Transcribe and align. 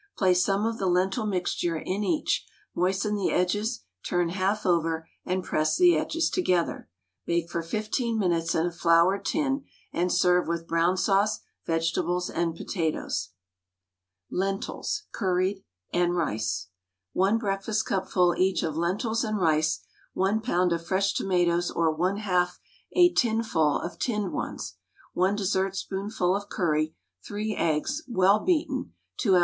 Place 0.17 0.43
some 0.43 0.65
of 0.65 0.79
the 0.79 0.87
lentil 0.87 1.27
mixture 1.27 1.77
in 1.77 2.03
each, 2.03 2.47
moisten 2.73 3.13
the 3.13 3.29
edges, 3.29 3.81
turn 4.03 4.29
half 4.29 4.65
over, 4.65 5.07
and 5.27 5.43
press 5.43 5.77
the 5.77 5.95
edges 5.95 6.27
together. 6.27 6.89
Bake 7.27 7.51
for 7.51 7.61
15 7.61 8.17
minutes 8.17 8.55
in 8.55 8.65
a 8.65 8.71
floured 8.71 9.23
tin, 9.23 9.63
and 9.93 10.11
serve 10.11 10.47
with 10.47 10.67
brown 10.67 10.97
sauce, 10.97 11.41
vegetables, 11.67 12.31
and 12.31 12.55
potatoes. 12.55 13.29
LENTILS 14.31 15.03
(CURRIED), 15.11 15.63
AND 15.93 16.15
RICE. 16.15 16.69
1 17.13 17.39
breakfastcupful 17.39 18.39
each 18.39 18.63
of 18.63 18.75
lentils 18.75 19.23
and 19.23 19.37
rice, 19.37 19.81
1 20.15 20.39
lb. 20.41 20.71
of 20.73 20.83
fresh 20.87 21.13
tomatoes 21.13 21.69
or 21.69 21.95
1/2 21.95 22.53
a 22.95 23.13
tinful 23.13 23.79
of 23.81 23.99
tinned 23.99 24.31
ones, 24.33 24.77
1 25.13 25.35
dessertspoonful 25.35 26.35
of 26.35 26.49
curry, 26.49 26.95
3 27.23 27.55
eggs, 27.55 28.01
well 28.07 28.39
beaten, 28.39 28.93
2 29.17 29.35
oz. 29.35 29.39